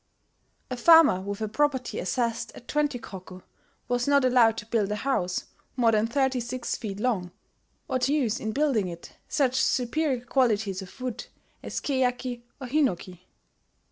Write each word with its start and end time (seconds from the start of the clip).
A 0.71 0.77
farmer 0.77 1.21
with 1.21 1.41
a 1.41 1.47
property 1.47 1.99
assessed 1.99 2.51
at 2.55 2.67
20 2.67 2.97
koku 2.97 3.41
was 3.87 4.07
not 4.07 4.25
allowed 4.25 4.57
to 4.57 4.65
build 4.65 4.91
a 4.91 4.95
house 4.95 5.45
more 5.75 5.91
than 5.91 6.07
36 6.07 6.75
feet 6.77 6.99
long, 6.99 7.29
or 7.87 7.99
to 7.99 8.11
use 8.11 8.39
in 8.39 8.51
building 8.51 8.87
it 8.87 9.15
such 9.29 9.61
superior 9.61 10.25
qualities 10.25 10.81
of 10.81 10.99
wood 10.99 11.27
as 11.61 11.79
keyaki 11.79 12.41
or 12.59 12.65
hinoki. 12.65 13.25